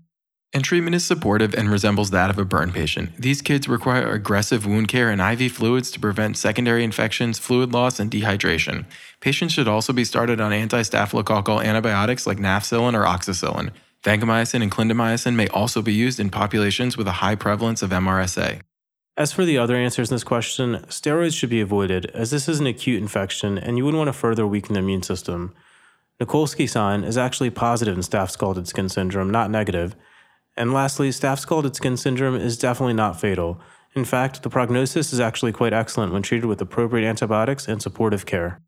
And 0.54 0.64
treatment 0.64 0.96
is 0.96 1.06
supportive 1.06 1.54
and 1.54 1.70
resembles 1.70 2.10
that 2.12 2.30
of 2.30 2.38
a 2.38 2.46
burn 2.46 2.72
patient. 2.72 3.12
These 3.18 3.42
kids 3.42 3.68
require 3.68 4.12
aggressive 4.12 4.66
wound 4.66 4.88
care 4.88 5.10
and 5.10 5.22
IV 5.22 5.52
fluids 5.54 5.92
to 5.92 6.00
prevent 6.00 6.38
secondary 6.38 6.84
infections, 6.84 7.40
fluid 7.40 7.74
loss, 7.74 8.00
and 8.00 8.10
dehydration. 8.10 8.86
Patients 9.22 9.54
should 9.54 9.68
also 9.68 9.94
be 9.94 10.06
started 10.06 10.42
on 10.42 10.54
anti-staphylococcal 10.54 11.64
antibiotics 11.64 12.26
like 12.26 12.38
nafcillin 12.38 12.94
or 12.94 13.06
oxacillin. 13.06 13.72
Vancomycin 14.04 14.62
and 14.62 14.72
clindamycin 14.72 15.36
may 15.36 15.48
also 15.50 15.82
be 15.82 15.94
used 15.94 16.20
in 16.20 16.30
populations 16.30 16.98
with 16.98 17.08
a 17.08 17.20
high 17.24 17.36
prevalence 17.36 17.82
of 17.82 17.90
MRSA. 17.92 18.62
As 19.18 19.34
for 19.34 19.46
the 19.46 19.58
other 19.58 19.76
answers 19.76 20.12
in 20.12 20.16
this 20.16 20.24
question, 20.24 20.76
steroids 20.90 21.36
should 21.36 21.50
be 21.50 21.60
avoided 21.60 22.06
as 22.12 22.30
this 22.30 22.48
is 22.48 22.60
an 22.60 22.68
acute 22.68 23.02
infection 23.02 23.58
and 23.58 23.76
you 23.76 23.84
wouldn't 23.84 23.98
want 23.98 24.10
to 24.10 24.14
further 24.14 24.46
weaken 24.46 24.74
the 24.74 24.80
immune 24.80 25.02
system. 25.02 25.56
Nikolsky 26.22 26.70
sign 26.70 27.04
is 27.04 27.18
actually 27.18 27.50
positive 27.50 27.96
in 27.96 28.04
staph 28.04 28.30
scalded 28.30 28.68
skin 28.68 28.90
syndrome, 28.90 29.32
not 29.32 29.50
negative. 29.50 29.96
And 30.56 30.72
lastly, 30.72 31.10
staph 31.10 31.40
scalded 31.40 31.76
skin 31.76 31.98
syndrome 31.98 32.36
is 32.36 32.60
definitely 32.60 32.94
not 32.94 33.20
fatal. 33.20 33.60
In 33.96 34.06
fact, 34.06 34.44
the 34.44 34.52
prognosis 34.52 35.12
is 35.12 35.20
actually 35.20 35.52
quite 35.52 35.74
excellent 35.74 36.14
when 36.14 36.22
treated 36.22 36.46
with 36.46 36.62
appropriate 36.62 37.08
antibiotics 37.08 37.68
and 37.68 37.82
supportive 37.82 38.28
care. 38.28 38.62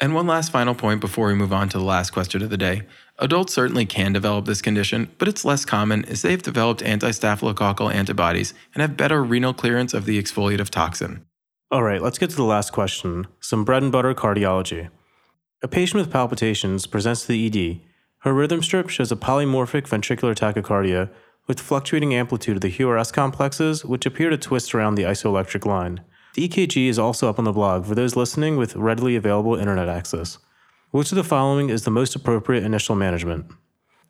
And 0.00 0.14
one 0.14 0.28
last 0.28 0.52
final 0.52 0.76
point 0.76 1.00
before 1.00 1.26
we 1.26 1.34
move 1.34 1.52
on 1.52 1.68
to 1.70 1.78
the 1.78 1.84
last 1.84 2.10
question 2.10 2.40
of 2.42 2.50
the 2.50 2.56
day. 2.56 2.82
Adults 3.18 3.52
certainly 3.52 3.84
can 3.84 4.12
develop 4.12 4.44
this 4.44 4.62
condition, 4.62 5.10
but 5.18 5.26
it's 5.26 5.44
less 5.44 5.64
common 5.64 6.04
as 6.04 6.22
they've 6.22 6.42
developed 6.42 6.82
anti 6.82 7.10
staphylococcal 7.10 7.92
antibodies 7.92 8.54
and 8.74 8.80
have 8.80 8.96
better 8.96 9.24
renal 9.24 9.52
clearance 9.52 9.94
of 9.94 10.04
the 10.04 10.22
exfoliative 10.22 10.70
toxin. 10.70 11.24
All 11.70 11.82
right, 11.82 12.00
let's 12.00 12.18
get 12.18 12.30
to 12.30 12.36
the 12.36 12.44
last 12.44 12.72
question 12.72 13.26
some 13.40 13.64
bread 13.64 13.82
and 13.82 13.90
butter 13.90 14.14
cardiology. 14.14 14.88
A 15.62 15.68
patient 15.68 16.00
with 16.00 16.12
palpitations 16.12 16.86
presents 16.86 17.22
to 17.22 17.28
the 17.28 17.46
ED. 17.46 17.80
Her 18.18 18.32
rhythm 18.32 18.62
strip 18.62 18.88
shows 18.90 19.10
a 19.10 19.16
polymorphic 19.16 19.88
ventricular 19.88 20.34
tachycardia 20.34 21.10
with 21.48 21.58
fluctuating 21.58 22.14
amplitude 22.14 22.56
of 22.56 22.60
the 22.60 22.70
QRS 22.70 23.12
complexes, 23.12 23.84
which 23.84 24.06
appear 24.06 24.30
to 24.30 24.38
twist 24.38 24.74
around 24.74 24.94
the 24.94 25.02
isoelectric 25.02 25.66
line. 25.66 26.02
The 26.34 26.48
EKG 26.48 26.88
is 26.88 26.98
also 26.98 27.28
up 27.28 27.38
on 27.38 27.44
the 27.44 27.52
blog 27.52 27.86
for 27.86 27.94
those 27.94 28.16
listening 28.16 28.56
with 28.56 28.76
readily 28.76 29.16
available 29.16 29.56
internet 29.56 29.88
access. 29.88 30.38
Which 30.90 31.12
of 31.12 31.16
the 31.16 31.24
following 31.24 31.68
is 31.68 31.84
the 31.84 31.90
most 31.90 32.14
appropriate 32.14 32.64
initial 32.64 32.94
management? 32.94 33.50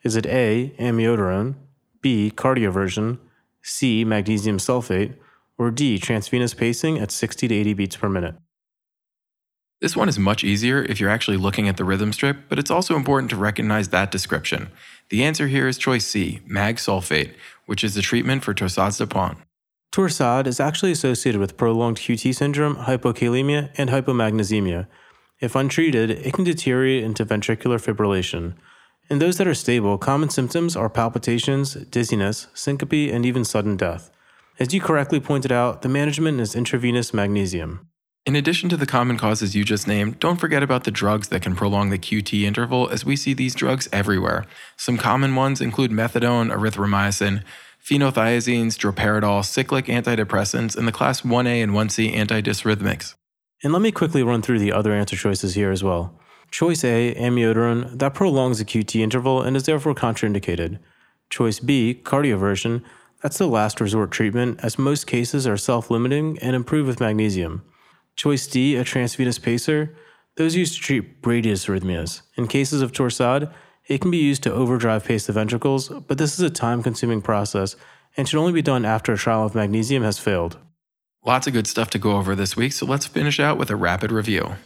Is 0.02 0.14
it 0.14 0.26
A, 0.26 0.75
amiodarone, 0.78 1.56
B, 2.00 2.32
cardioversion, 2.34 3.18
C, 3.62 4.04
magnesium 4.04 4.58
sulfate, 4.58 5.14
or 5.58 5.70
D, 5.70 5.98
transvenous 5.98 6.54
pacing 6.54 6.98
at 6.98 7.10
60 7.10 7.48
to 7.48 7.54
80 7.54 7.75
beats 7.75 7.96
per 7.96 8.08
minute? 8.08 8.37
This 9.80 9.96
one 9.96 10.08
is 10.08 10.18
much 10.18 10.42
easier 10.42 10.82
if 10.82 10.98
you're 10.98 11.10
actually 11.10 11.37
looking 11.37 11.68
at 11.68 11.76
the 11.76 11.84
rhythm 11.84 12.12
strip, 12.12 12.48
but 12.48 12.58
it's 12.58 12.70
also 12.70 12.96
important 12.96 13.30
to 13.30 13.37
recognize 13.37 13.88
that 13.88 14.10
description. 14.10 14.70
The 15.10 15.22
answer 15.22 15.46
here 15.46 15.68
is 15.68 15.78
choice 15.78 16.04
C, 16.04 16.40
mag 16.46 16.76
sulfate, 16.76 17.32
which 17.66 17.84
is 17.84 17.94
the 17.94 18.02
treatment 18.02 18.42
for 18.42 18.54
Torsades 18.54 18.98
de 18.98 19.06
Pointes. 19.06 19.38
Torsade 19.92 20.47
is 20.47 20.61
actually 20.61 20.92
associated 20.92 21.40
with 21.40 21.57
prolonged 21.57 21.99
QT 21.99 22.35
syndrome, 22.35 22.76
hypokalemia, 22.76 23.71
and 23.76 23.90
hypomagnesemia, 23.90 24.87
if 25.40 25.54
untreated, 25.54 26.11
it 26.11 26.35
can 26.35 26.45
deteriorate 26.45 27.04
into 27.04 27.25
ventricular 27.25 27.78
fibrillation. 27.78 28.54
In 29.09 29.21
those 29.21 29.38
that 29.38 29.47
are 29.47 29.54
stable, 29.54 29.97
common 29.97 30.30
symptoms 30.30 30.76
are 30.76 30.90
palpitations, 30.90 31.75
dizziness, 31.75 32.49
syncope, 32.54 33.12
and 33.12 33.25
even 33.25 33.45
sudden 33.45 33.76
death. 33.76 34.11
As 34.59 34.75
you 34.75 34.80
correctly 34.80 35.21
pointed 35.21 35.52
out, 35.52 35.83
the 35.83 35.88
management 35.88 36.40
is 36.40 36.57
intravenous 36.57 37.14
magnesium. 37.14 37.87
In 38.26 38.35
addition 38.35 38.68
to 38.68 38.76
the 38.76 38.85
common 38.85 39.16
causes 39.16 39.54
you 39.54 39.64
just 39.64 39.87
named, 39.87 40.18
don't 40.18 40.40
forget 40.40 40.62
about 40.62 40.85
the 40.85 40.90
drugs 40.90 41.28
that 41.28 41.40
can 41.40 41.54
prolong 41.54 41.90
the 41.90 41.99
QT 41.99 42.42
interval, 42.42 42.88
as 42.88 43.04
we 43.04 43.14
see 43.14 43.33
these 43.33 43.54
drugs 43.54 43.88
everywhere. 43.92 44.45
Some 44.76 44.99
common 44.99 45.37
ones 45.37 45.61
include 45.61 45.92
methadone, 45.92 46.52
erythromycin, 46.52 47.45
phenothiazines, 47.88 48.76
droperidol, 48.76 49.42
cyclic 49.42 49.87
antidepressants, 49.87 50.76
and 50.76 50.87
the 50.87 50.92
class 50.92 51.23
1A 51.23 51.62
and 51.62 51.73
1C 51.73 52.14
antidysrhythmics. 52.14 53.14
And 53.64 53.73
let 53.73 53.80
me 53.80 53.92
quickly 53.92 54.23
run 54.23 54.42
through 54.42 54.59
the 54.59 54.73
other 54.73 54.92
answer 54.92 55.16
choices 55.16 55.54
here 55.54 55.71
as 55.71 55.83
well. 55.83 56.21
Choice 56.50 56.85
A, 56.85 57.14
amiodarone, 57.14 57.99
that 57.99 58.12
prolongs 58.12 58.59
the 58.59 58.66
QT 58.66 59.00
interval 59.00 59.40
and 59.40 59.57
is 59.57 59.64
therefore 59.64 59.95
contraindicated. 59.95 60.78
Choice 61.30 61.61
B, 61.61 61.99
cardioversion, 62.04 62.83
that's 63.23 63.38
the 63.38 63.49
last 63.49 63.80
resort 63.80 64.11
treatment, 64.11 64.61
as 64.62 64.78
most 64.78 65.07
cases 65.07 65.47
are 65.47 65.57
self 65.57 65.90
limiting 65.90 66.38
and 66.40 66.54
improve 66.54 66.87
with 66.87 67.00
magnesium. 67.00 67.62
Choice 68.16 68.47
D, 68.47 68.76
a 68.76 68.85
transvenous 68.85 69.38
pacer, 69.38 69.97
those 70.37 70.54
used 70.54 70.75
to 70.75 70.80
treat 70.80 71.23
bradyarrhythmias. 71.23 72.21
In 72.37 72.49
cases 72.49 72.83
of 72.83 72.92
Torsade, 72.92 73.50
it 73.88 74.02
can 74.02 74.11
be 74.11 74.18
used 74.18 74.42
to 74.42 74.52
overdrive 74.52 75.04
pace 75.04 75.26
the 75.26 75.33
ventricles, 75.33 75.88
but 75.88 76.18
this 76.18 76.35
is 76.35 76.40
a 76.40 76.50
time 76.50 76.83
consuming 76.83 77.23
process 77.23 77.75
and 78.16 78.28
should 78.28 78.38
only 78.38 78.52
be 78.52 78.62
done 78.62 78.85
after 78.85 79.12
a 79.12 79.18
trial 79.18 79.45
of 79.45 79.54
magnesium 79.54 80.02
has 80.02 80.18
failed. 80.18 80.59
Lots 81.25 81.47
of 81.47 81.52
good 81.52 81.66
stuff 81.66 81.90
to 81.90 81.99
go 81.99 82.12
over 82.12 82.35
this 82.35 82.57
week, 82.57 82.73
so 82.73 82.87
let's 82.87 83.07
finish 83.07 83.40
out 83.40 83.59
with 83.59 83.71
a 83.71 83.76
rapid 83.76 84.12
review. 84.12 84.57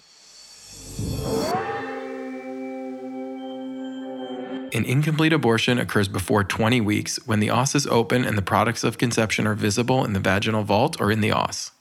An 4.74 4.86
incomplete 4.86 5.34
abortion 5.34 5.78
occurs 5.78 6.08
before 6.08 6.44
20 6.44 6.80
weeks 6.80 7.18
when 7.26 7.40
the 7.40 7.50
os 7.50 7.74
is 7.74 7.86
open 7.86 8.24
and 8.24 8.38
the 8.38 8.42
products 8.42 8.84
of 8.84 8.96
conception 8.96 9.46
are 9.46 9.54
visible 9.54 10.04
in 10.04 10.14
the 10.14 10.20
vaginal 10.20 10.64
vault 10.64 11.00
or 11.00 11.12
in 11.12 11.20
the 11.20 11.30
os. 11.30 11.72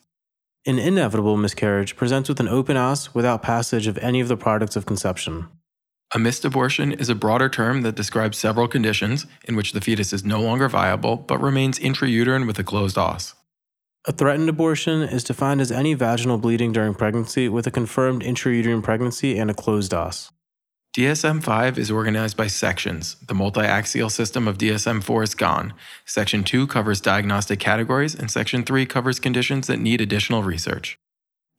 An 0.66 0.78
inevitable 0.78 1.38
miscarriage 1.38 1.96
presents 1.96 2.28
with 2.30 2.40
an 2.40 2.50
open 2.50 2.78
os 2.78 3.16
without 3.16 3.42
passage 3.42 3.88
of 3.88 3.98
any 4.00 4.20
of 4.20 4.28
the 4.28 4.38
products 4.38 4.76
of 4.76 4.86
conception. 4.86 5.48
A 6.14 6.20
missed 6.20 6.44
abortion 6.44 6.92
is 6.92 7.08
a 7.08 7.16
broader 7.16 7.48
term 7.48 7.84
that 7.84 7.96
describes 7.96 8.38
several 8.38 8.68
conditions 8.68 9.26
in 9.46 9.56
which 9.56 9.72
the 9.72 9.80
fetus 9.80 10.12
is 10.12 10.26
no 10.26 10.42
longer 10.42 10.68
viable 10.68 11.16
but 11.16 11.42
remains 11.42 11.80
intrauterine 11.80 12.46
with 12.46 12.60
a 12.60 12.66
closed 12.66 12.98
os. 12.98 13.34
A 14.06 14.12
threatened 14.12 14.50
abortion 14.50 15.04
is 15.04 15.24
defined 15.24 15.62
as 15.62 15.72
any 15.72 15.94
vaginal 15.94 16.38
bleeding 16.38 16.74
during 16.74 16.96
pregnancy 16.96 17.48
with 17.48 17.66
a 17.66 17.72
confirmed 17.72 18.24
intrauterine 18.24 18.84
pregnancy 18.84 19.38
and 19.38 19.50
a 19.50 19.54
closed 19.54 19.94
os. 19.94 20.32
DSM 20.98 21.42
5 21.42 21.80
is 21.80 21.90
organized 21.90 22.36
by 22.36 22.48
sections. 22.48 23.16
The 23.26 23.34
multi-axial 23.34 24.10
system 24.10 24.50
of 24.50 24.58
DSM 24.58 25.02
4 25.02 25.24
is 25.24 25.34
gone. 25.34 25.74
Section 26.06 26.44
2 26.44 26.68
covers 26.68 27.00
diagnostic 27.00 27.62
categories, 27.62 28.14
and 28.14 28.30
Section 28.30 28.64
3 28.66 28.86
covers 28.86 29.18
conditions 29.18 29.68
that 29.68 29.80
need 29.80 30.02
additional 30.02 30.44
research. 30.44 30.98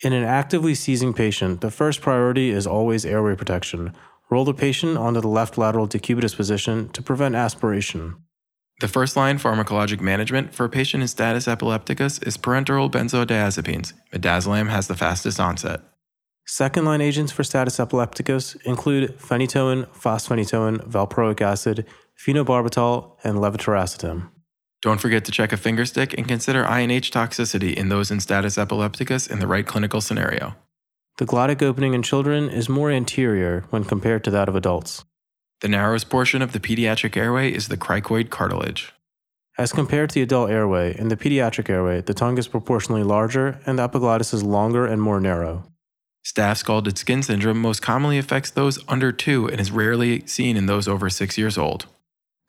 In 0.02 0.12
an 0.12 0.24
actively 0.24 0.74
seizing 0.74 1.14
patient, 1.14 1.62
the 1.62 1.70
first 1.70 2.02
priority 2.02 2.50
is 2.50 2.66
always 2.66 3.06
airway 3.06 3.34
protection. 3.34 3.94
Roll 4.32 4.46
the 4.46 4.54
patient 4.54 4.96
onto 4.96 5.20
the 5.20 5.28
left 5.28 5.58
lateral 5.58 5.86
decubitus 5.86 6.34
position 6.34 6.88
to 6.94 7.02
prevent 7.02 7.34
aspiration. 7.34 8.16
The 8.80 8.88
first 8.88 9.14
line 9.14 9.38
pharmacologic 9.38 10.00
management 10.00 10.54
for 10.54 10.64
a 10.64 10.70
patient 10.70 11.02
in 11.02 11.08
status 11.08 11.46
epilepticus 11.46 12.18
is 12.20 12.38
parenteral 12.38 12.90
benzodiazepines. 12.90 13.92
Midazolam 14.10 14.70
has 14.70 14.88
the 14.88 14.94
fastest 14.94 15.38
onset. 15.38 15.82
Second 16.46 16.86
line 16.86 17.02
agents 17.02 17.30
for 17.30 17.44
status 17.44 17.78
epilepticus 17.78 18.54
include 18.64 19.18
phenytoin, 19.18 19.86
fosphenytoin, 19.88 20.78
valproic 20.88 21.42
acid, 21.42 21.84
phenobarbital, 22.18 23.18
and 23.22 23.36
levetiracetam. 23.36 24.30
Don't 24.80 25.02
forget 25.02 25.26
to 25.26 25.30
check 25.30 25.52
a 25.52 25.58
fingerstick 25.58 26.14
and 26.16 26.26
consider 26.26 26.64
INH 26.64 27.10
toxicity 27.10 27.74
in 27.74 27.90
those 27.90 28.10
in 28.10 28.18
status 28.18 28.56
epilepticus 28.56 29.26
in 29.26 29.40
the 29.40 29.46
right 29.46 29.66
clinical 29.66 30.00
scenario. 30.00 30.56
The 31.18 31.26
glottic 31.26 31.62
opening 31.62 31.94
in 31.94 32.02
children 32.02 32.48
is 32.48 32.68
more 32.68 32.90
anterior 32.90 33.64
when 33.70 33.84
compared 33.84 34.24
to 34.24 34.30
that 34.30 34.48
of 34.48 34.56
adults. 34.56 35.04
The 35.60 35.68
narrowest 35.68 36.08
portion 36.08 36.42
of 36.42 36.52
the 36.52 36.60
pediatric 36.60 37.16
airway 37.16 37.52
is 37.52 37.68
the 37.68 37.76
cricoid 37.76 38.30
cartilage. 38.30 38.92
As 39.58 39.72
compared 39.72 40.08
to 40.10 40.14
the 40.14 40.22
adult 40.22 40.50
airway, 40.50 40.96
in 40.98 41.08
the 41.08 41.16
pediatric 41.16 41.68
airway, 41.68 42.00
the 42.00 42.14
tongue 42.14 42.38
is 42.38 42.48
proportionally 42.48 43.02
larger 43.02 43.60
and 43.66 43.78
the 43.78 43.82
epiglottis 43.82 44.32
is 44.32 44.42
longer 44.42 44.86
and 44.86 45.02
more 45.02 45.20
narrow. 45.20 45.64
Staph 46.24 46.56
scalded 46.56 46.96
skin 46.96 47.22
syndrome 47.22 47.60
most 47.60 47.82
commonly 47.82 48.16
affects 48.16 48.50
those 48.50 48.82
under 48.88 49.12
two 49.12 49.48
and 49.48 49.60
is 49.60 49.70
rarely 49.70 50.26
seen 50.26 50.56
in 50.56 50.66
those 50.66 50.88
over 50.88 51.10
six 51.10 51.36
years 51.36 51.58
old. 51.58 51.86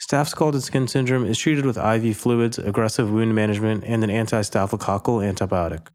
Staph 0.02 0.28
scalded 0.28 0.64
skin 0.64 0.88
syndrome 0.88 1.26
is 1.26 1.38
treated 1.38 1.66
with 1.66 1.78
IV 1.78 2.16
fluids, 2.16 2.58
aggressive 2.58 3.12
wound 3.12 3.36
management, 3.36 3.84
and 3.86 4.04
an 4.04 4.10
anti-staphylococcal 4.10 5.22
antibiotic. 5.22 5.88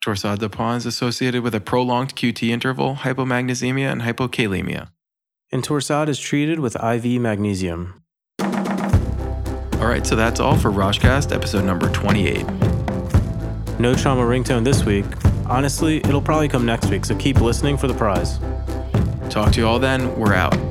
Torsades 0.00 0.38
de 0.38 0.48
Pointes 0.48 0.78
is 0.78 0.86
associated 0.86 1.42
with 1.42 1.54
a 1.54 1.60
prolonged 1.60 2.16
QT 2.16 2.48
interval, 2.48 2.96
hypomagnesemia, 2.96 3.92
and 3.92 4.00
hypokalemia. 4.00 4.88
And 5.52 5.62
torsade 5.62 6.08
is 6.08 6.18
treated 6.18 6.58
with 6.58 6.74
IV 6.76 7.20
magnesium. 7.20 8.02
All 8.40 9.86
right, 9.86 10.06
so 10.06 10.16
that's 10.16 10.40
all 10.40 10.56
for 10.56 10.70
Roshcast 10.70 11.34
episode 11.34 11.64
number 11.64 11.90
28. 11.90 12.46
No 13.78 13.94
trauma 13.94 14.22
ringtone 14.22 14.64
this 14.64 14.84
week. 14.84 15.04
Honestly, 15.46 15.98
it'll 15.98 16.22
probably 16.22 16.48
come 16.48 16.64
next 16.64 16.88
week, 16.90 17.04
so 17.04 17.14
keep 17.16 17.40
listening 17.40 17.76
for 17.76 17.86
the 17.86 17.94
prize. 17.94 18.38
Talk 19.28 19.52
to 19.52 19.60
you 19.60 19.66
all 19.66 19.78
then. 19.78 20.18
We're 20.18 20.34
out. 20.34 20.69